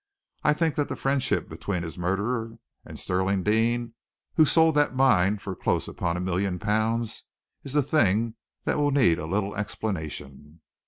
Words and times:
I 0.43 0.53
think 0.53 0.73
that 0.77 0.89
the 0.89 0.95
friendship 0.95 1.47
between 1.47 1.83
his 1.83 1.95
murderer 1.95 2.57
and 2.83 2.99
Stirling 2.99 3.43
Deane, 3.43 3.93
who 4.33 4.45
sold 4.45 4.73
that 4.73 4.95
mine 4.95 5.37
for 5.37 5.53
close 5.55 5.87
upon 5.87 6.17
a 6.17 6.19
million 6.19 6.57
pounds, 6.57 7.25
is 7.63 7.75
a 7.75 7.83
thing 7.83 8.33
that 8.63 8.77
will 8.79 8.89
need 8.89 9.19
a 9.19 9.27
little 9.27 9.55
explanation." 9.55 10.61